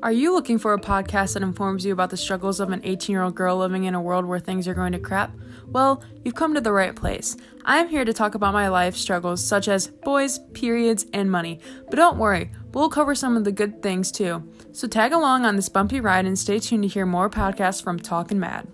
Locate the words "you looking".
0.12-0.58